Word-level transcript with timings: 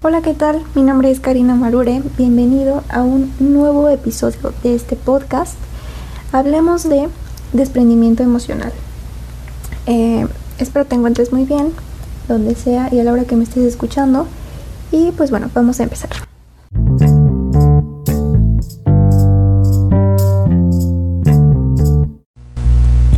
Hola, 0.00 0.22
¿qué 0.22 0.32
tal? 0.32 0.62
Mi 0.76 0.82
nombre 0.82 1.10
es 1.10 1.18
Karina 1.18 1.56
Marure. 1.56 2.04
Bienvenido 2.16 2.84
a 2.88 3.02
un 3.02 3.32
nuevo 3.40 3.88
episodio 3.88 4.54
de 4.62 4.76
este 4.76 4.94
podcast. 4.94 5.56
Hablemos 6.30 6.88
de 6.88 7.08
desprendimiento 7.52 8.22
emocional. 8.22 8.72
Eh, 9.86 10.24
espero 10.60 10.84
te 10.84 10.94
encuentres 10.94 11.32
muy 11.32 11.42
bien, 11.46 11.72
donde 12.28 12.54
sea 12.54 12.88
y 12.94 13.00
a 13.00 13.02
la 13.02 13.12
hora 13.12 13.24
que 13.24 13.34
me 13.34 13.42
estés 13.42 13.64
escuchando. 13.64 14.28
Y 14.92 15.10
pues 15.10 15.32
bueno, 15.32 15.50
vamos 15.52 15.80
a 15.80 15.82
empezar. 15.82 16.10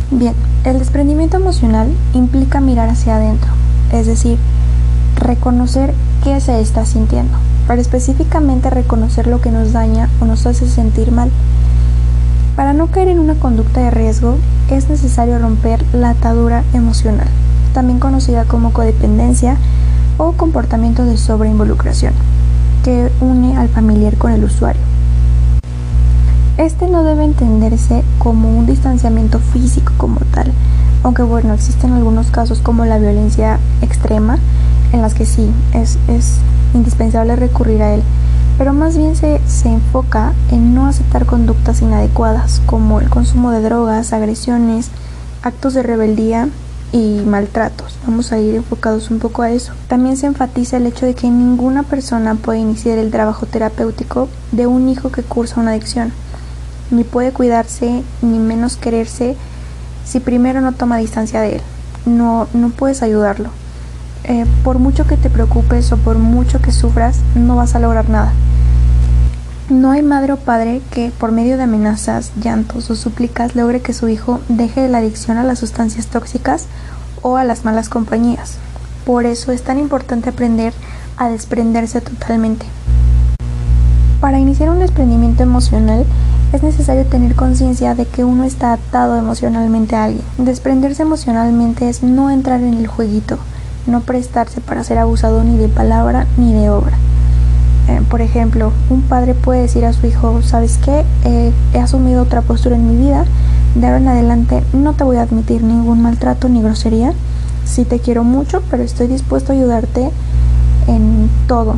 Bien, 0.09 0.33
el 0.65 0.79
desprendimiento 0.79 1.37
emocional 1.37 1.89
implica 2.15 2.59
mirar 2.59 2.89
hacia 2.89 3.17
adentro, 3.17 3.51
es 3.93 4.07
decir, 4.07 4.39
reconocer 5.15 5.93
qué 6.23 6.39
se 6.39 6.59
está 6.61 6.85
sintiendo, 6.85 7.37
pero 7.67 7.81
específicamente 7.81 8.69
reconocer 8.69 9.27
lo 9.27 9.41
que 9.41 9.51
nos 9.51 9.73
daña 9.73 10.09
o 10.19 10.25
nos 10.25 10.45
hace 10.45 10.67
sentir 10.67 11.11
mal. 11.11 11.31
Para 12.55 12.73
no 12.73 12.87
caer 12.87 13.07
en 13.07 13.19
una 13.19 13.35
conducta 13.35 13.81
de 13.81 13.91
riesgo 13.91 14.37
es 14.69 14.89
necesario 14.89 15.39
romper 15.39 15.83
la 15.93 16.11
atadura 16.11 16.63
emocional, 16.73 17.27
también 17.73 17.99
conocida 17.99 18.45
como 18.45 18.73
codependencia 18.73 19.57
o 20.17 20.33
comportamiento 20.33 21.05
de 21.05 21.17
sobreinvolucración, 21.17 22.13
que 22.83 23.11
une 23.21 23.57
al 23.57 23.69
familiar 23.69 24.17
con 24.17 24.31
el 24.31 24.43
usuario. 24.43 24.81
Este 26.57 26.87
no 26.87 27.03
debe 27.03 27.23
entenderse 27.23 28.03
como 28.19 28.55
un 28.55 28.65
distanciamiento 28.65 29.39
físico 29.39 29.93
como 29.97 30.19
tal, 30.31 30.51
aunque 31.03 31.23
bueno, 31.23 31.53
existen 31.53 31.93
algunos 31.93 32.29
casos 32.29 32.59
como 32.59 32.85
la 32.85 32.99
violencia 32.99 33.59
extrema, 33.81 34.37
en 34.93 35.01
las 35.01 35.13
que 35.13 35.25
sí, 35.25 35.49
es, 35.73 35.97
es 36.07 36.37
indispensable 36.73 37.35
recurrir 37.35 37.81
a 37.81 37.93
él, 37.93 38.03
pero 38.57 38.73
más 38.73 38.97
bien 38.97 39.15
se, 39.15 39.41
se 39.47 39.69
enfoca 39.69 40.33
en 40.51 40.73
no 40.75 40.87
aceptar 40.87 41.25
conductas 41.25 41.81
inadecuadas 41.81 42.61
como 42.65 42.99
el 42.99 43.09
consumo 43.09 43.51
de 43.51 43.61
drogas, 43.61 44.13
agresiones, 44.13 44.89
actos 45.43 45.73
de 45.73 45.83
rebeldía 45.83 46.49
y 46.91 47.21
maltratos. 47.25 47.97
Vamos 48.05 48.31
a 48.31 48.39
ir 48.39 48.55
enfocados 48.55 49.09
un 49.11 49.19
poco 49.19 49.41
a 49.41 49.51
eso. 49.51 49.73
También 49.87 50.17
se 50.17 50.27
enfatiza 50.27 50.77
el 50.77 50.87
hecho 50.87 51.05
de 51.05 51.13
que 51.13 51.29
ninguna 51.29 51.83
persona 51.83 52.35
puede 52.35 52.59
iniciar 52.59 52.97
el 52.97 53.11
trabajo 53.11 53.45
terapéutico 53.45 54.27
de 54.51 54.67
un 54.67 54.89
hijo 54.89 55.11
que 55.11 55.23
cursa 55.23 55.61
una 55.61 55.71
adicción, 55.71 56.11
ni 56.89 57.03
puede 57.03 57.31
cuidarse, 57.31 58.03
ni 58.21 58.39
menos 58.39 58.75
quererse 58.75 59.35
si 60.05 60.19
primero 60.19 60.61
no 60.61 60.73
toma 60.73 60.97
distancia 60.97 61.41
de 61.41 61.55
él. 61.55 61.61
No, 62.05 62.47
no 62.53 62.69
puedes 62.69 63.01
ayudarlo. 63.03 63.49
Eh, 64.23 64.45
por 64.63 64.77
mucho 64.77 65.07
que 65.07 65.17
te 65.17 65.29
preocupes 65.29 65.91
o 65.91 65.97
por 65.97 66.17
mucho 66.17 66.61
que 66.61 66.71
sufras, 66.71 67.19
no 67.35 67.55
vas 67.55 67.75
a 67.75 67.79
lograr 67.79 68.09
nada. 68.09 68.31
No 69.69 69.91
hay 69.91 70.03
madre 70.03 70.33
o 70.33 70.37
padre 70.37 70.81
que 70.91 71.11
por 71.17 71.31
medio 71.31 71.57
de 71.57 71.63
amenazas, 71.63 72.31
llantos 72.41 72.89
o 72.91 72.95
súplicas 72.95 73.55
logre 73.55 73.81
que 73.81 73.93
su 73.93 74.09
hijo 74.09 74.41
deje 74.49 74.87
la 74.89 74.99
adicción 74.99 75.37
a 75.37 75.43
las 75.43 75.59
sustancias 75.59 76.07
tóxicas 76.07 76.67
o 77.21 77.37
a 77.37 77.43
las 77.43 77.65
malas 77.65 77.89
compañías. 77.89 78.57
Por 79.05 79.25
eso 79.25 79.51
es 79.51 79.63
tan 79.63 79.79
importante 79.79 80.29
aprender 80.29 80.73
a 81.17 81.29
desprenderse 81.29 82.01
totalmente. 82.01 82.65
Para 84.19 84.39
iniciar 84.39 84.69
un 84.69 84.79
desprendimiento 84.79 85.41
emocional 85.41 86.05
es 86.53 86.61
necesario 86.61 87.05
tener 87.05 87.33
conciencia 87.35 87.95
de 87.95 88.05
que 88.05 88.23
uno 88.23 88.43
está 88.43 88.73
atado 88.73 89.17
emocionalmente 89.17 89.95
a 89.95 90.03
alguien. 90.03 90.25
Desprenderse 90.37 91.01
emocionalmente 91.01 91.89
es 91.89 92.03
no 92.03 92.29
entrar 92.29 92.59
en 92.61 92.75
el 92.75 92.87
jueguito, 92.87 93.39
no 93.87 94.01
prestarse 94.01 94.61
para 94.61 94.83
ser 94.83 94.97
abusado 94.97 95.43
ni 95.43 95.57
de 95.57 95.67
palabra 95.67 96.27
ni 96.37 96.53
de 96.53 96.69
obra. 96.69 96.97
Eh, 97.87 98.01
por 98.09 98.21
ejemplo, 98.21 98.71
un 98.89 99.01
padre 99.01 99.33
puede 99.33 99.61
decir 99.61 99.85
a 99.85 99.93
su 99.93 100.05
hijo, 100.07 100.41
¿sabes 100.41 100.77
qué? 100.83 101.03
Eh, 101.25 101.51
he 101.73 101.79
asumido 101.79 102.21
otra 102.23 102.41
postura 102.41 102.75
en 102.75 102.87
mi 102.87 102.95
vida, 102.95 103.25
de 103.75 103.85
ahora 103.85 103.97
en 103.97 104.07
adelante 104.07 104.63
no 104.73 104.93
te 104.93 105.03
voy 105.03 105.17
a 105.17 105.23
admitir 105.23 105.63
ningún 105.63 106.01
maltrato 106.01 106.47
ni 106.49 106.61
grosería, 106.61 107.13
sí 107.65 107.85
te 107.85 107.99
quiero 107.99 108.23
mucho, 108.23 108.61
pero 108.69 108.83
estoy 108.83 109.07
dispuesto 109.07 109.51
a 109.51 109.55
ayudarte 109.55 110.11
en 110.87 111.29
todo 111.47 111.75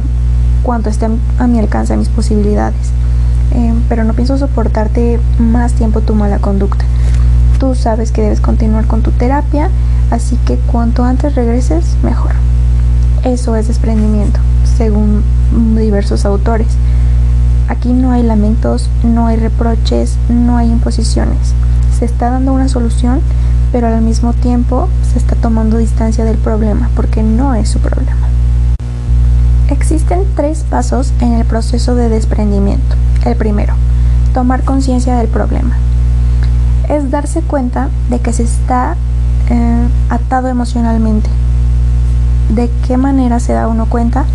cuanto 0.64 0.90
esté 0.90 1.08
a 1.40 1.48
mi 1.48 1.60
alcance, 1.60 1.94
a 1.94 1.98
mis 1.98 2.10
posibilidades. 2.10 2.92
Eh, 3.52 3.74
pero 3.88 4.04
no 4.04 4.14
pienso 4.14 4.38
soportarte 4.38 5.20
más 5.38 5.74
tiempo 5.74 6.02
tu 6.02 6.16
mala 6.16 6.40
conducta. 6.40 6.86
Tú 7.64 7.76
sabes 7.76 8.12
que 8.12 8.22
debes 8.22 8.42
continuar 8.42 8.88
con 8.88 9.04
tu 9.04 9.12
terapia 9.12 9.70
así 10.12 10.36
que 10.46 10.58
cuanto 10.58 11.06
antes 11.06 11.34
regreses, 11.34 11.96
mejor. 12.04 12.34
Eso 13.24 13.56
es 13.56 13.70
desprendimiento, 13.70 14.42
según 14.76 15.24
diversos 15.78 16.26
autores. 16.26 16.68
Aquí 17.70 17.94
no 17.94 18.12
hay 18.12 18.22
lamentos, 18.22 18.90
no 19.06 19.28
hay 19.28 19.38
reproches, 19.38 20.18
no 20.28 20.58
hay 20.58 20.72
imposiciones. 20.72 21.54
Se 21.98 22.04
está 22.04 22.32
dando 22.32 22.52
una 22.52 22.68
solución, 22.68 23.22
pero 23.72 23.88
al 23.88 24.02
mismo 24.02 24.34
tiempo 24.34 24.90
se 25.14 25.18
está 25.18 25.36
tomando 25.36 25.78
distancia 25.78 26.26
del 26.26 26.40
problema, 26.40 26.90
porque 26.98 27.24
no 27.24 27.56
es 27.56 27.70
su 27.70 27.80
problema. 27.80 28.28
Existen 29.70 30.26
tres 30.36 30.66
pasos 30.70 31.14
en 31.22 31.32
el 31.32 31.46
proceso 31.46 31.96
de 31.96 32.10
desprendimiento. 32.10 32.98
El 33.24 33.38
primero, 33.38 33.74
tomar 34.34 34.66
conciencia 34.66 35.16
del 35.16 35.30
problema. 35.30 35.78
Es 36.90 37.10
darse 37.12 37.42
cuenta 37.42 37.90
de 38.10 38.20
que 38.20 38.34
se 38.34 38.44
está 38.44 38.96
eh, 39.50 39.88
atado 40.10 40.48
emocionalmente. 40.48 41.30
¿De 42.54 42.70
qué 42.88 42.98
manera 42.98 43.40
se 43.40 43.54
da 43.54 43.68
uno 43.68 43.88
cuenta? 43.88 44.26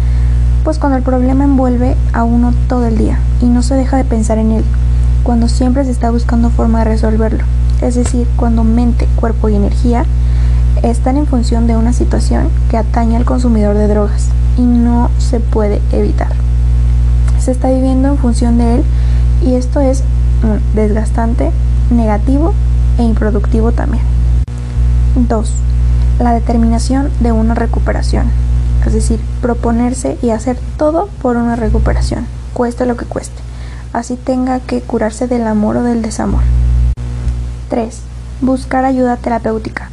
Pues 0.64 0.78
cuando 0.78 0.98
el 0.98 1.04
problema 1.04 1.44
envuelve 1.44 1.96
a 2.12 2.24
uno 2.24 2.52
todo 2.68 2.86
el 2.86 2.98
día 2.98 3.18
y 3.40 3.46
no 3.46 3.62
se 3.62 3.74
deja 3.74 3.96
de 3.96 4.04
pensar 4.04 4.38
en 4.38 4.52
él, 4.52 4.64
cuando 5.22 5.48
siempre 5.48 5.84
se 5.84 5.90
está 5.90 6.10
buscando 6.10 6.50
forma 6.50 6.80
de 6.80 6.86
resolverlo, 6.86 7.44
es 7.80 7.94
decir, 7.94 8.26
cuando 8.36 8.64
mente, 8.64 9.08
cuerpo 9.16 9.48
y 9.48 9.54
energía 9.54 10.04
están 10.82 11.16
en 11.16 11.26
función 11.26 11.66
de 11.66 11.76
una 11.76 11.92
situación 11.92 12.48
que 12.70 12.76
atañe 12.76 13.16
al 13.16 13.24
consumidor 13.24 13.76
de 13.76 13.88
drogas 13.88 14.28
y 14.56 14.62
no 14.62 15.10
se 15.18 15.40
puede 15.40 15.80
evitar. 15.92 16.32
Se 17.38 17.52
está 17.52 17.70
viviendo 17.70 18.08
en 18.08 18.18
función 18.18 18.58
de 18.58 18.76
él 18.76 18.84
y 19.44 19.54
esto 19.54 19.80
es 19.80 20.02
desgastante, 20.74 21.50
negativo 21.90 22.54
e 22.98 23.02
improductivo 23.02 23.72
también. 23.72 24.02
2. 25.14 25.50
La 26.20 26.32
determinación 26.32 27.10
de 27.20 27.32
una 27.32 27.54
recuperación, 27.54 28.26
es 28.86 28.92
decir, 28.92 29.20
proponerse 29.40 30.18
y 30.22 30.30
hacer 30.30 30.58
todo 30.76 31.08
por 31.22 31.36
una 31.36 31.56
recuperación, 31.56 32.26
cueste 32.54 32.86
lo 32.86 32.96
que 32.96 33.04
cueste, 33.04 33.40
así 33.92 34.16
tenga 34.16 34.60
que 34.60 34.80
curarse 34.80 35.28
del 35.28 35.46
amor 35.46 35.76
o 35.78 35.82
del 35.82 36.02
desamor. 36.02 36.42
3. 37.68 38.00
Buscar 38.40 38.84
ayuda 38.84 39.16
terapéutica, 39.16 39.90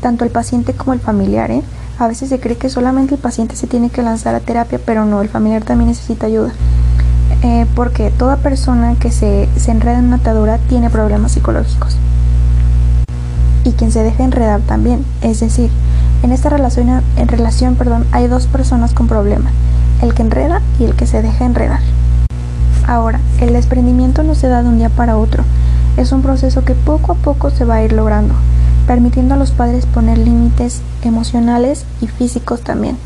tanto 0.00 0.24
el 0.24 0.30
paciente 0.30 0.74
como 0.74 0.92
el 0.92 1.00
familiar. 1.00 1.50
¿eh? 1.50 1.62
A 1.98 2.08
veces 2.08 2.28
se 2.28 2.40
cree 2.40 2.56
que 2.56 2.68
solamente 2.68 3.14
el 3.14 3.20
paciente 3.20 3.56
se 3.56 3.66
tiene 3.66 3.90
que 3.90 4.02
lanzar 4.02 4.34
a 4.34 4.40
terapia, 4.40 4.80
pero 4.84 5.04
no, 5.04 5.22
el 5.22 5.28
familiar 5.28 5.64
también 5.64 5.88
necesita 5.88 6.26
ayuda. 6.26 6.52
Eh, 7.44 7.66
porque 7.74 8.10
toda 8.10 8.38
persona 8.38 8.94
que 8.98 9.10
se, 9.10 9.50
se 9.54 9.70
enreda 9.70 9.98
en 9.98 10.06
una 10.06 10.16
atadura 10.16 10.56
tiene 10.66 10.88
problemas 10.88 11.32
psicológicos 11.32 11.98
y 13.64 13.72
quien 13.72 13.92
se 13.92 14.02
deja 14.02 14.24
enredar 14.24 14.62
también. 14.62 15.04
Es 15.20 15.40
decir, 15.40 15.68
en 16.22 16.32
esta 16.32 16.48
relación, 16.48 17.02
en 17.16 17.28
relación 17.28 17.74
perdón, 17.74 18.06
hay 18.12 18.28
dos 18.28 18.46
personas 18.46 18.94
con 18.94 19.08
problema, 19.08 19.50
el 20.00 20.14
que 20.14 20.22
enreda 20.22 20.62
y 20.78 20.84
el 20.84 20.94
que 20.94 21.06
se 21.06 21.20
deja 21.20 21.44
enredar. 21.44 21.80
Ahora, 22.86 23.20
el 23.42 23.52
desprendimiento 23.52 24.22
no 24.22 24.34
se 24.34 24.48
da 24.48 24.62
de 24.62 24.70
un 24.70 24.78
día 24.78 24.88
para 24.88 25.18
otro, 25.18 25.44
es 25.98 26.12
un 26.12 26.22
proceso 26.22 26.64
que 26.64 26.74
poco 26.74 27.12
a 27.12 27.16
poco 27.16 27.50
se 27.50 27.66
va 27.66 27.74
a 27.74 27.82
ir 27.82 27.92
logrando, 27.92 28.32
permitiendo 28.86 29.34
a 29.34 29.36
los 29.36 29.50
padres 29.50 29.84
poner 29.84 30.16
límites 30.16 30.80
emocionales 31.02 31.84
y 32.00 32.06
físicos 32.06 32.62
también. 32.62 32.96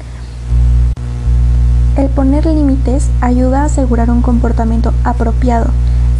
El 1.98 2.08
poner 2.10 2.46
límites 2.46 3.08
ayuda 3.20 3.62
a 3.62 3.64
asegurar 3.64 4.08
un 4.08 4.22
comportamiento 4.22 4.92
apropiado 5.02 5.66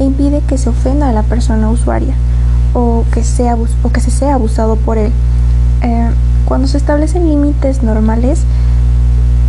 e 0.00 0.04
impide 0.04 0.40
que 0.40 0.58
se 0.58 0.68
ofenda 0.70 1.08
a 1.08 1.12
la 1.12 1.22
persona 1.22 1.70
usuaria 1.70 2.14
o 2.74 3.04
que, 3.12 3.22
sea, 3.22 3.56
o 3.84 3.92
que 3.92 4.00
se 4.00 4.10
sea 4.10 4.34
abusado 4.34 4.74
por 4.74 4.98
él. 4.98 5.12
Eh, 5.82 6.10
cuando 6.46 6.66
se 6.66 6.78
establecen 6.78 7.28
límites 7.28 7.84
normales, 7.84 8.40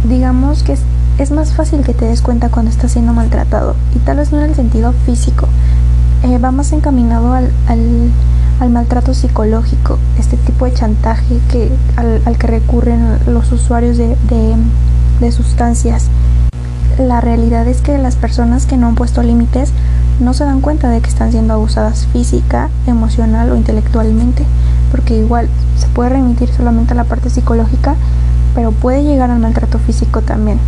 digamos 0.07 0.61
que 0.61 0.77
es, 1.17 1.31
más 1.31 1.53
fácil 1.53 1.81
que 1.81 1.95
te 1.95 2.05
des 2.05 2.21
cuenta 2.21 2.49
cuando 2.49 2.69
estás 2.69 2.91
siendo 2.91 3.11
maltratado 3.11 3.75
y 3.95 3.99
tal 3.99 4.17
vez 4.17 4.31
no 4.31 4.37
en 4.37 4.51
el 4.51 4.55
sentido 4.55 4.93
físico, 5.07 5.47
eh, 6.21 6.37
va 6.37 6.51
más 6.51 6.71
encaminado 6.73 7.33
al, 7.33 7.49
al, 8.59 8.69
maltrato 8.69 9.15
psicológico, 9.15 9.97
este 10.19 10.37
tipo 10.37 10.65
de 10.65 10.73
chantaje 10.73 11.39
que, 11.49 11.71
al, 11.95 12.37
que 12.37 12.45
recurren 12.45 13.17
los 13.25 13.51
usuarios 13.51 13.97
de 13.97 14.15
sustancias. 15.31 16.07
La 16.98 17.21
realidad 17.21 17.68
es 17.68 17.81
que 17.81 17.98
las 17.98 18.16
personas 18.16 18.66
que 18.66 18.77
no 18.77 18.88
han 18.88 18.95
puesto 18.95 19.21
límites 19.21 19.71
no 20.19 20.33
se 20.33 20.44
dan 20.44 20.60
cuenta 20.60 20.89
de 20.89 21.01
que 21.01 21.10
están 21.10 21.31
siendo 21.31 21.54
abusadas 21.54 22.07
física, 22.12 22.69
emocional 22.88 23.51
o 23.51 23.56
intelectualmente, 23.56 24.44
porque 24.92 25.18
igual 25.18 25.48
se 25.77 25.88
puede 25.88 26.10
remitir 26.10 26.50
solamente 26.50 26.94
a 26.94 26.98
la 26.98 27.04
parte 27.04 27.30
psicológica, 27.30 27.95
pero 28.56 28.71
puede 28.71 29.04
llegar 29.04 29.30
al 29.30 29.39
maltrato 29.39 29.80
físico 29.80 30.21
también. 30.21 30.60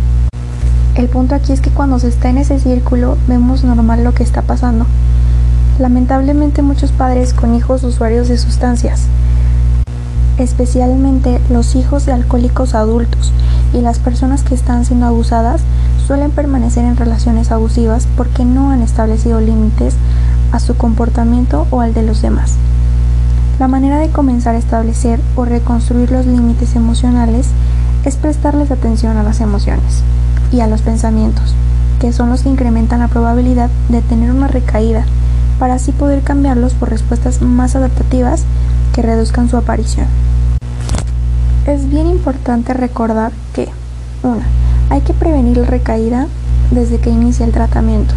El 0.94 1.08
punto 1.08 1.34
aquí 1.34 1.52
es 1.52 1.60
que 1.60 1.70
cuando 1.70 1.98
se 1.98 2.08
está 2.08 2.28
en 2.28 2.38
ese 2.38 2.60
círculo 2.60 3.16
vemos 3.26 3.64
normal 3.64 4.04
lo 4.04 4.14
que 4.14 4.22
está 4.22 4.42
pasando. 4.42 4.86
Lamentablemente 5.78 6.62
muchos 6.62 6.92
padres 6.92 7.34
con 7.34 7.54
hijos 7.54 7.82
usuarios 7.84 8.28
de 8.28 8.38
sustancias, 8.38 9.06
especialmente 10.38 11.40
los 11.50 11.74
hijos 11.74 12.06
de 12.06 12.12
alcohólicos 12.12 12.74
adultos 12.74 13.32
y 13.72 13.80
las 13.80 13.98
personas 13.98 14.42
que 14.42 14.54
están 14.54 14.84
siendo 14.84 15.06
abusadas, 15.06 15.62
suelen 16.06 16.30
permanecer 16.30 16.84
en 16.84 16.96
relaciones 16.96 17.50
abusivas 17.50 18.06
porque 18.16 18.44
no 18.44 18.70
han 18.70 18.82
establecido 18.82 19.40
límites 19.40 19.94
a 20.52 20.60
su 20.60 20.76
comportamiento 20.76 21.66
o 21.70 21.80
al 21.80 21.94
de 21.94 22.02
los 22.02 22.22
demás. 22.22 22.56
La 23.58 23.68
manera 23.68 23.98
de 23.98 24.10
comenzar 24.10 24.54
a 24.54 24.58
establecer 24.58 25.20
o 25.36 25.44
reconstruir 25.44 26.10
los 26.10 26.26
límites 26.26 26.74
emocionales 26.74 27.48
es 28.04 28.16
prestarles 28.16 28.70
atención 28.70 29.16
a 29.16 29.22
las 29.22 29.40
emociones 29.40 30.02
y 30.50 30.60
a 30.60 30.66
los 30.66 30.82
pensamientos, 30.82 31.54
que 32.00 32.12
son 32.12 32.28
los 32.28 32.42
que 32.42 32.48
incrementan 32.48 33.00
la 33.00 33.08
probabilidad 33.08 33.70
de 33.88 34.02
tener 34.02 34.32
una 34.32 34.48
recaída, 34.48 35.04
para 35.58 35.74
así 35.74 35.92
poder 35.92 36.22
cambiarlos 36.22 36.74
por 36.74 36.90
respuestas 36.90 37.40
más 37.40 37.76
adaptativas 37.76 38.44
que 38.92 39.02
reduzcan 39.02 39.48
su 39.48 39.56
aparición. 39.56 40.06
Es 41.64 41.88
bien 41.88 42.08
importante 42.08 42.74
recordar 42.74 43.30
que, 43.54 43.68
1. 44.24 44.36
Hay 44.90 45.00
que 45.02 45.14
prevenir 45.14 45.58
la 45.58 45.64
recaída 45.64 46.26
desde 46.72 46.98
que 46.98 47.08
inicia 47.08 47.46
el 47.46 47.52
tratamiento. 47.52 48.14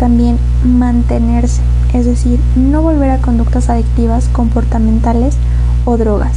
También 0.00 0.36
mantenerse, 0.64 1.62
es 1.94 2.04
decir, 2.04 2.40
no 2.56 2.82
volver 2.82 3.10
a 3.10 3.18
conductas 3.18 3.70
adictivas, 3.70 4.28
comportamentales 4.32 5.36
o 5.84 5.96
drogas, 5.96 6.32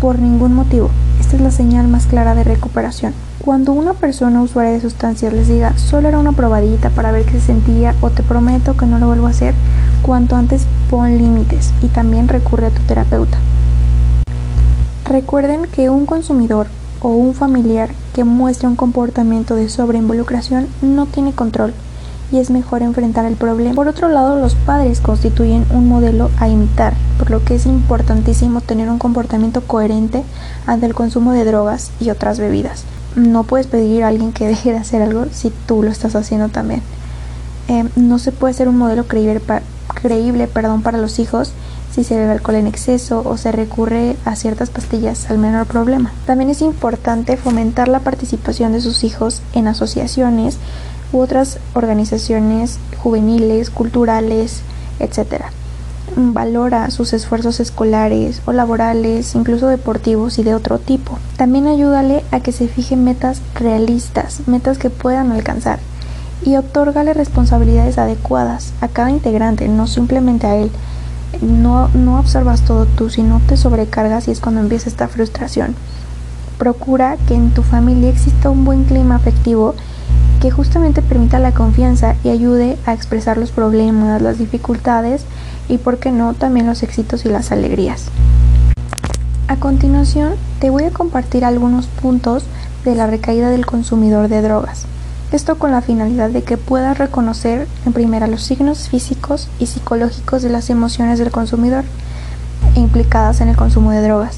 por 0.00 0.18
ningún 0.18 0.52
motivo. 0.52 0.90
Esta 1.20 1.36
es 1.36 1.42
la 1.42 1.52
señal 1.52 1.86
más 1.86 2.06
clara 2.06 2.34
de 2.34 2.42
recuperación. 2.42 3.14
Cuando 3.38 3.72
una 3.72 3.94
persona 3.94 4.42
usuaria 4.42 4.72
de 4.72 4.80
sustancias 4.80 5.32
les 5.32 5.46
diga 5.46 5.78
solo 5.78 6.08
era 6.08 6.18
una 6.18 6.32
probadita 6.32 6.90
para 6.90 7.12
ver 7.12 7.24
qué 7.24 7.38
se 7.38 7.40
sentía 7.40 7.94
o 8.00 8.10
te 8.10 8.24
prometo 8.24 8.76
que 8.76 8.86
no 8.86 8.98
lo 8.98 9.06
vuelvo 9.06 9.28
a 9.28 9.30
hacer, 9.30 9.54
cuanto 10.02 10.34
antes 10.34 10.66
pon 10.90 11.16
límites 11.18 11.72
y 11.82 11.86
también 11.86 12.26
recurre 12.26 12.66
a 12.66 12.70
tu 12.70 12.82
terapeuta. 12.82 13.38
Recuerden 15.04 15.66
que 15.66 15.90
un 15.90 16.06
consumidor 16.06 16.66
o 17.02 17.08
un 17.08 17.34
familiar 17.34 17.90
que 18.14 18.24
muestre 18.24 18.68
un 18.68 18.74
comportamiento 18.74 19.54
de 19.54 19.68
sobreinvolucración 19.68 20.66
no 20.80 21.04
tiene 21.04 21.32
control 21.34 21.74
y 22.32 22.38
es 22.38 22.48
mejor 22.48 22.80
enfrentar 22.80 23.26
el 23.26 23.36
problema. 23.36 23.74
Por 23.74 23.86
otro 23.86 24.08
lado, 24.08 24.38
los 24.38 24.54
padres 24.54 25.02
constituyen 25.02 25.66
un 25.70 25.88
modelo 25.88 26.30
a 26.38 26.48
imitar, 26.48 26.94
por 27.18 27.30
lo 27.30 27.44
que 27.44 27.56
es 27.56 27.66
importantísimo 27.66 28.62
tener 28.62 28.88
un 28.88 28.98
comportamiento 28.98 29.60
coherente 29.60 30.24
ante 30.66 30.86
el 30.86 30.94
consumo 30.94 31.32
de 31.32 31.44
drogas 31.44 31.90
y 32.00 32.08
otras 32.08 32.38
bebidas. 32.38 32.84
No 33.14 33.44
puedes 33.44 33.66
pedir 33.66 34.04
a 34.04 34.08
alguien 34.08 34.32
que 34.32 34.46
deje 34.48 34.72
de 34.72 34.78
hacer 34.78 35.02
algo 35.02 35.26
si 35.32 35.52
tú 35.66 35.82
lo 35.82 35.90
estás 35.90 36.16
haciendo 36.16 36.48
también. 36.48 36.82
Eh, 37.68 37.84
no 37.94 38.18
se 38.18 38.32
puede 38.32 38.54
ser 38.54 38.68
un 38.68 38.78
modelo 38.78 39.06
creíble, 39.06 39.42
creíble 40.00 40.46
perdón, 40.46 40.82
para 40.82 40.96
los 40.96 41.18
hijos 41.18 41.52
si 41.94 42.02
se 42.02 42.16
bebe 42.16 42.32
alcohol 42.32 42.56
en 42.56 42.66
exceso 42.66 43.22
o 43.24 43.36
se 43.36 43.52
recurre 43.52 44.16
a 44.24 44.34
ciertas 44.34 44.68
pastillas 44.68 45.30
al 45.30 45.38
menor 45.38 45.66
problema. 45.66 46.12
También 46.26 46.50
es 46.50 46.60
importante 46.60 47.36
fomentar 47.36 47.86
la 47.86 48.00
participación 48.00 48.72
de 48.72 48.80
sus 48.80 49.04
hijos 49.04 49.42
en 49.52 49.68
asociaciones 49.68 50.58
u 51.12 51.20
otras 51.20 51.60
organizaciones 51.72 52.80
juveniles, 52.98 53.70
culturales, 53.70 54.62
etc. 54.98 55.44
Valora 56.16 56.90
sus 56.90 57.12
esfuerzos 57.12 57.60
escolares 57.60 58.42
o 58.44 58.52
laborales, 58.52 59.36
incluso 59.36 59.68
deportivos 59.68 60.40
y 60.40 60.42
de 60.42 60.56
otro 60.56 60.80
tipo. 60.80 61.20
También 61.36 61.68
ayúdale 61.68 62.24
a 62.32 62.40
que 62.40 62.50
se 62.50 62.66
fije 62.66 62.96
metas 62.96 63.40
realistas, 63.54 64.48
metas 64.48 64.78
que 64.78 64.90
puedan 64.90 65.30
alcanzar 65.30 65.78
y 66.44 66.56
otórgale 66.56 67.14
responsabilidades 67.14 67.98
adecuadas 67.98 68.72
a 68.80 68.88
cada 68.88 69.10
integrante, 69.10 69.68
no 69.68 69.86
simplemente 69.86 70.48
a 70.48 70.56
él 70.56 70.72
no, 71.40 71.88
no 71.88 72.18
absorbas 72.18 72.62
todo 72.62 72.86
tú, 72.86 73.10
sino 73.10 73.40
te 73.46 73.56
sobrecargas 73.56 74.28
y 74.28 74.30
es 74.30 74.40
cuando 74.40 74.60
empieza 74.60 74.88
esta 74.88 75.08
frustración. 75.08 75.74
Procura 76.58 77.16
que 77.26 77.34
en 77.34 77.50
tu 77.50 77.62
familia 77.62 78.10
exista 78.10 78.50
un 78.50 78.64
buen 78.64 78.84
clima 78.84 79.16
afectivo 79.16 79.74
que 80.40 80.50
justamente 80.50 81.02
permita 81.02 81.38
la 81.38 81.52
confianza 81.52 82.16
y 82.22 82.28
ayude 82.28 82.76
a 82.86 82.92
expresar 82.92 83.38
los 83.38 83.50
problemas, 83.50 84.20
las 84.20 84.38
dificultades 84.38 85.24
y, 85.68 85.78
por 85.78 85.98
qué 85.98 86.12
no, 86.12 86.34
también 86.34 86.66
los 86.66 86.82
éxitos 86.82 87.24
y 87.24 87.30
las 87.30 87.50
alegrías. 87.50 88.10
A 89.48 89.56
continuación, 89.56 90.34
te 90.58 90.70
voy 90.70 90.84
a 90.84 90.90
compartir 90.90 91.44
algunos 91.44 91.86
puntos 91.86 92.44
de 92.84 92.94
la 92.94 93.06
recaída 93.06 93.50
del 93.50 93.66
consumidor 93.66 94.28
de 94.28 94.42
drogas. 94.42 94.86
Esto 95.34 95.58
con 95.58 95.72
la 95.72 95.82
finalidad 95.82 96.30
de 96.30 96.44
que 96.44 96.56
puedas 96.56 96.96
reconocer 96.96 97.66
en 97.86 97.92
primera 97.92 98.28
los 98.28 98.44
signos 98.44 98.88
físicos 98.88 99.48
y 99.58 99.66
psicológicos 99.66 100.42
de 100.42 100.48
las 100.48 100.70
emociones 100.70 101.18
del 101.18 101.32
consumidor 101.32 101.82
implicadas 102.76 103.40
en 103.40 103.48
el 103.48 103.56
consumo 103.56 103.90
de 103.90 104.00
drogas, 104.00 104.36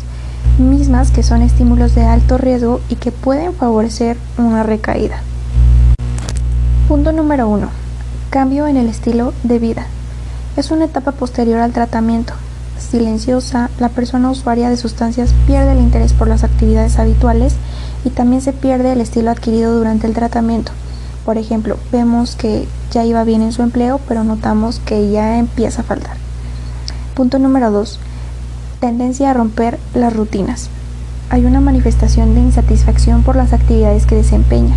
mismas 0.56 1.10
que 1.10 1.22
son 1.22 1.42
estímulos 1.42 1.94
de 1.94 2.06
alto 2.06 2.38
riesgo 2.38 2.80
y 2.88 2.94
que 2.94 3.12
pueden 3.12 3.52
favorecer 3.52 4.16
una 4.38 4.62
recaída. 4.62 5.20
Punto 6.88 7.12
número 7.12 7.46
1. 7.46 7.68
Cambio 8.30 8.66
en 8.66 8.78
el 8.78 8.88
estilo 8.88 9.34
de 9.42 9.58
vida. 9.58 9.86
Es 10.56 10.70
una 10.70 10.86
etapa 10.86 11.12
posterior 11.12 11.60
al 11.60 11.72
tratamiento. 11.72 12.32
Silenciosa, 12.78 13.68
la 13.78 13.90
persona 13.90 14.30
usuaria 14.30 14.70
de 14.70 14.78
sustancias 14.78 15.34
pierde 15.46 15.72
el 15.72 15.80
interés 15.80 16.14
por 16.14 16.26
las 16.26 16.42
actividades 16.42 16.98
habituales 16.98 17.54
y 18.02 18.08
también 18.08 18.40
se 18.40 18.54
pierde 18.54 18.92
el 18.92 19.02
estilo 19.02 19.30
adquirido 19.30 19.76
durante 19.76 20.06
el 20.06 20.14
tratamiento. 20.14 20.72
Por 21.26 21.38
ejemplo, 21.38 21.76
vemos 21.90 22.36
que 22.36 22.68
ya 22.92 23.04
iba 23.04 23.24
bien 23.24 23.42
en 23.42 23.52
su 23.52 23.62
empleo, 23.62 24.00
pero 24.06 24.22
notamos 24.22 24.78
que 24.78 25.10
ya 25.10 25.38
empieza 25.38 25.80
a 25.80 25.84
faltar. 25.84 26.16
Punto 27.16 27.40
número 27.40 27.72
2. 27.72 27.98
Tendencia 28.78 29.30
a 29.30 29.34
romper 29.34 29.80
las 29.92 30.14
rutinas. 30.14 30.70
Hay 31.28 31.44
una 31.44 31.60
manifestación 31.60 32.36
de 32.36 32.42
insatisfacción 32.42 33.24
por 33.24 33.34
las 33.34 33.52
actividades 33.52 34.06
que 34.06 34.14
desempeña. 34.14 34.76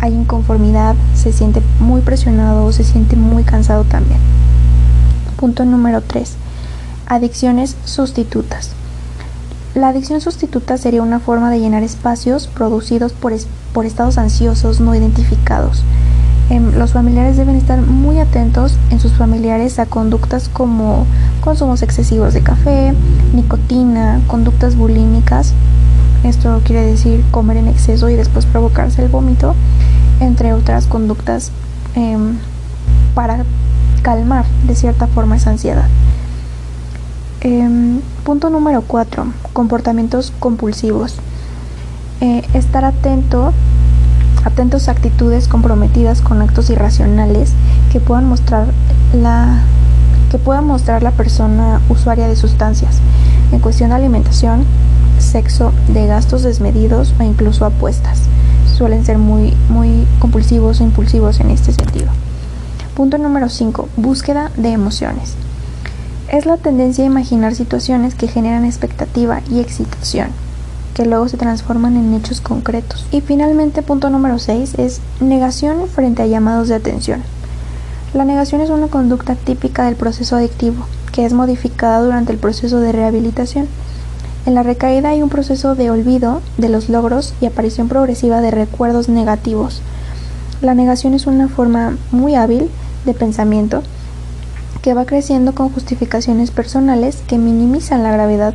Hay 0.00 0.12
inconformidad, 0.12 0.96
se 1.14 1.32
siente 1.32 1.62
muy 1.78 2.02
presionado 2.02 2.66
o 2.66 2.72
se 2.72 2.84
siente 2.84 3.16
muy 3.16 3.42
cansado 3.42 3.84
también. 3.84 4.20
Punto 5.36 5.64
número 5.64 6.02
3. 6.02 6.34
Adicciones 7.06 7.74
sustitutas. 7.86 8.72
La 9.74 9.88
adicción 9.88 10.20
sustituta 10.20 10.76
sería 10.78 11.02
una 11.02 11.20
forma 11.20 11.50
de 11.50 11.60
llenar 11.60 11.84
espacios 11.84 12.48
producidos 12.48 13.12
por, 13.12 13.32
por 13.72 13.86
estados 13.86 14.18
ansiosos 14.18 14.80
no 14.80 14.94
identificados. 14.94 15.84
Em, 16.50 16.74
los 16.76 16.92
familiares 16.92 17.36
deben 17.36 17.54
estar 17.54 17.80
muy 17.80 18.18
atentos 18.18 18.76
en 18.90 18.98
sus 18.98 19.12
familiares 19.12 19.78
a 19.78 19.86
conductas 19.86 20.48
como 20.48 21.06
consumos 21.40 21.82
excesivos 21.82 22.34
de 22.34 22.42
café, 22.42 22.92
nicotina, 23.32 24.20
conductas 24.26 24.74
bulímicas, 24.74 25.54
esto 26.24 26.60
quiere 26.64 26.82
decir 26.82 27.24
comer 27.30 27.56
en 27.56 27.68
exceso 27.68 28.10
y 28.10 28.14
después 28.14 28.46
provocarse 28.46 29.02
el 29.02 29.08
vómito, 29.08 29.54
entre 30.20 30.52
otras 30.52 30.86
conductas 30.86 31.50
em, 31.94 32.36
para 33.14 33.44
calmar 34.02 34.44
de 34.66 34.74
cierta 34.74 35.06
forma 35.06 35.36
esa 35.36 35.50
ansiedad. 35.50 35.88
Em, 37.40 38.00
punto 38.30 38.48
número 38.48 38.82
4. 38.82 39.26
Comportamientos 39.52 40.32
compulsivos. 40.38 41.16
Eh, 42.20 42.46
estar 42.54 42.84
atento, 42.84 43.52
atentos 44.44 44.86
a 44.86 44.92
actitudes 44.92 45.48
comprometidas 45.48 46.20
con 46.20 46.40
actos 46.40 46.70
irracionales 46.70 47.54
que 47.90 47.98
puedan 47.98 48.28
mostrar 48.28 48.68
la 49.12 49.64
que 50.30 50.38
pueda 50.38 50.60
mostrar 50.60 51.02
la 51.02 51.10
persona 51.10 51.80
usuaria 51.88 52.28
de 52.28 52.36
sustancias 52.36 53.00
en 53.50 53.58
cuestión 53.58 53.90
de 53.90 53.96
alimentación, 53.96 54.64
sexo, 55.18 55.72
de 55.88 56.06
gastos 56.06 56.44
desmedidos 56.44 57.12
o 57.18 57.24
incluso 57.24 57.64
apuestas. 57.64 58.20
Suelen 58.72 59.04
ser 59.04 59.18
muy, 59.18 59.56
muy 59.68 60.06
compulsivos 60.20 60.80
o 60.80 60.84
impulsivos 60.84 61.40
en 61.40 61.50
este 61.50 61.72
sentido. 61.72 62.06
Punto 62.94 63.18
número 63.18 63.48
5. 63.48 63.88
Búsqueda 63.96 64.52
de 64.56 64.70
emociones 64.70 65.34
es 66.30 66.46
la 66.46 66.56
tendencia 66.56 67.02
a 67.02 67.08
imaginar 67.08 67.56
situaciones 67.56 68.14
que 68.14 68.28
generan 68.28 68.64
expectativa 68.64 69.40
y 69.50 69.58
excitación, 69.58 70.28
que 70.94 71.04
luego 71.04 71.28
se 71.28 71.36
transforman 71.36 71.96
en 71.96 72.14
hechos 72.14 72.40
concretos. 72.40 73.04
Y 73.10 73.20
finalmente, 73.20 73.82
punto 73.82 74.10
número 74.10 74.38
6 74.38 74.74
es 74.78 75.00
negación 75.20 75.88
frente 75.88 76.22
a 76.22 76.26
llamados 76.26 76.68
de 76.68 76.76
atención. 76.76 77.22
La 78.14 78.24
negación 78.24 78.60
es 78.60 78.70
una 78.70 78.86
conducta 78.86 79.34
típica 79.34 79.86
del 79.86 79.96
proceso 79.96 80.36
adictivo, 80.36 80.86
que 81.12 81.24
es 81.24 81.32
modificada 81.32 82.00
durante 82.00 82.32
el 82.32 82.38
proceso 82.38 82.78
de 82.78 82.92
rehabilitación. 82.92 83.66
En 84.46 84.54
la 84.54 84.62
recaída 84.62 85.08
hay 85.10 85.22
un 85.22 85.30
proceso 85.30 85.74
de 85.74 85.90
olvido 85.90 86.42
de 86.58 86.68
los 86.68 86.88
logros 86.88 87.34
y 87.40 87.46
aparición 87.46 87.88
progresiva 87.88 88.40
de 88.40 88.52
recuerdos 88.52 89.08
negativos. 89.08 89.82
La 90.62 90.74
negación 90.74 91.14
es 91.14 91.26
una 91.26 91.48
forma 91.48 91.96
muy 92.12 92.36
hábil 92.36 92.70
de 93.04 93.14
pensamiento 93.14 93.82
que 94.82 94.94
va 94.94 95.04
creciendo 95.04 95.54
con 95.54 95.70
justificaciones 95.70 96.50
personales 96.50 97.22
que 97.26 97.38
minimizan 97.38 98.02
la 98.02 98.12
gravedad 98.12 98.54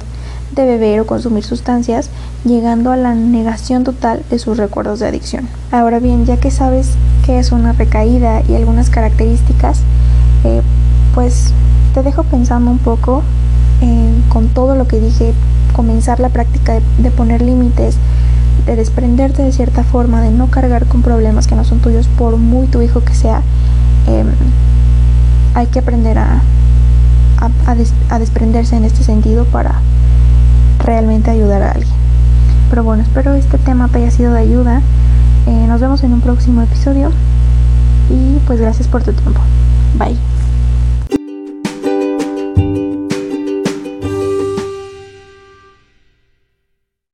de 0.56 0.66
beber 0.66 1.02
o 1.02 1.06
consumir 1.06 1.44
sustancias, 1.44 2.10
llegando 2.46 2.92
a 2.92 2.98
la 2.98 3.14
negación 3.14 3.84
total 3.84 4.24
de 4.30 4.40
sus 4.40 4.58
recuerdos 4.58 5.00
de 5.00 5.08
adicción. 5.08 5.48
Ahora 5.72 6.00
bien, 6.00 6.26
ya 6.26 6.38
que 6.38 6.52
sabes 6.52 6.92
qué 7.26 7.40
es 7.40 7.52
una 7.52 7.74
recaída 7.74 8.42
y 8.48 8.56
algunas 8.56 8.90
características, 8.90 9.82
eh, 10.44 10.62
pues 11.14 11.52
te 11.94 12.04
dejo 12.04 12.24
pensando 12.24 12.72
un 12.72 12.80
poco 12.80 13.24
con 14.30 14.48
todo 14.50 14.76
lo 14.76 14.88
que 14.88 15.00
dije, 15.00 15.34
comenzar 15.74 16.20
la 16.20 16.30
práctica 16.30 16.80
de, 16.98 17.12
poner 17.12 17.42
límites, 17.42 17.96
de 18.66 18.76
desprenderte 18.76 19.44
de 19.44 19.52
cierta 19.52 19.84
forma, 19.84 20.22
de 20.22 20.32
no 20.32 20.48
cargar 20.48 20.86
con 20.88 21.02
problemas 21.02 21.48
que 21.48 21.56
no 21.56 21.64
son 21.64 21.80
tuyos, 21.80 22.08
por 22.18 22.38
muy 22.38 22.68
tu 22.68 22.82
hijo 22.82 23.02
que 23.04 23.14
sea. 23.14 23.42
Em, 24.08 24.28
hay 25.56 25.68
que 25.68 25.80
aprender 25.80 26.20
a, 26.20 26.42
a, 27.66 28.20
desprenderse 28.20 28.76
en 28.76 28.84
este 28.84 29.04
sentido 29.04 29.46
para 29.46 29.80
realmente 30.80 31.32
ayudar 31.32 31.64
a 31.64 31.72
alguien. 31.72 31.96
Pero 32.70 32.84
bueno, 32.84 33.04
espero 33.04 33.34
este 33.34 33.58
tema 33.58 33.88
te 33.88 34.00
haya 34.00 34.12
sido 34.12 34.34
de 34.34 34.42
ayuda. 34.42 34.82
Eh, 35.48 35.66
nos 35.68 35.80
vemos 35.80 36.04
en 36.04 36.14
un 36.14 36.22
próximo 36.22 36.62
episodio 36.62 37.12
y 38.10 38.40
pues 38.46 38.60
gracias 38.60 38.88
por 38.88 39.04
tu 39.04 39.14
tiempo. 39.14 39.40
Bye. 39.98 40.35